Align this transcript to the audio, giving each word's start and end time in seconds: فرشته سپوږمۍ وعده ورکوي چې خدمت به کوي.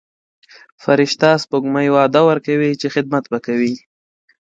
فرشته 0.83 1.29
سپوږمۍ 1.43 1.87
وعده 1.95 2.21
ورکوي 2.29 2.71
چې 2.81 2.87
خدمت 2.95 3.23
به 3.31 3.39
کوي. 3.45 3.73